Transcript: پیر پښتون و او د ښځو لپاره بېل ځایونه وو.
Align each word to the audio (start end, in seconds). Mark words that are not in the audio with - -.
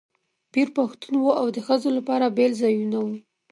پیر 0.51 0.67
پښتون 0.77 1.15
و 1.21 1.25
او 1.39 1.47
د 1.55 1.57
ښځو 1.67 1.89
لپاره 1.97 2.33
بېل 2.37 2.51
ځایونه 2.61 2.97
وو. 3.05 3.15